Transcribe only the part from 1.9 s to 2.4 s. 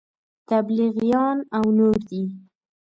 دي.